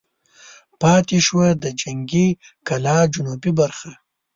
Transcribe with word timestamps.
پاتې 0.81 1.17
شوه 1.27 1.47
د 1.63 1.65
جنګي 1.81 2.27
کلا 2.67 2.97
جنوبي 3.13 3.51
برخه. 3.59 3.91